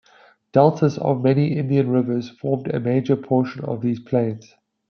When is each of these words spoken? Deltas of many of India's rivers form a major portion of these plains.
Deltas 0.51 0.97
of 0.97 1.21
many 1.23 1.51
of 1.51 1.57
India's 1.59 1.85
rivers 1.85 2.29
form 2.31 2.63
a 2.73 2.79
major 2.79 3.15
portion 3.15 3.63
of 3.63 3.81
these 3.81 3.99
plains. 3.99 4.55